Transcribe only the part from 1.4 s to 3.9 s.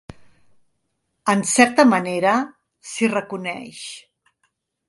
certa manera, s'hi reconeix.